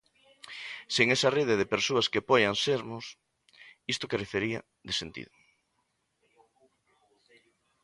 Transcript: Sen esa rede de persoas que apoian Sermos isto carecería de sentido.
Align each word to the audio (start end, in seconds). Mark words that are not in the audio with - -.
Sen 0.95 1.07
esa 1.15 1.33
rede 1.37 1.55
de 1.61 1.71
persoas 1.73 2.09
que 2.11 2.19
apoian 2.23 2.55
Sermos 2.65 3.05
isto 3.93 4.09
carecería 4.11 4.59
de 4.87 4.93
sentido. 5.01 5.33